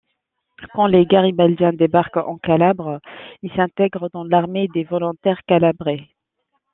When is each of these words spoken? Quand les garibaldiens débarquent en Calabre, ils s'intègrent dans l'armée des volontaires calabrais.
Quand 0.73 0.87
les 0.87 1.05
garibaldiens 1.05 1.73
débarquent 1.73 2.17
en 2.25 2.39
Calabre, 2.39 2.99
ils 3.43 3.53
s'intègrent 3.53 4.09
dans 4.11 4.23
l'armée 4.23 4.67
des 4.73 4.83
volontaires 4.83 5.43
calabrais. 5.47 6.09